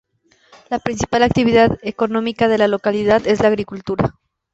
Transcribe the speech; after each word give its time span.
La 0.71 0.79
principal 0.79 1.21
actividad 1.21 1.77
económica 1.83 2.47
de 2.47 2.57
la 2.57 2.67
localidad 2.67 3.21
es 3.27 3.39
la 3.39 3.49
agricultura. 3.49 4.15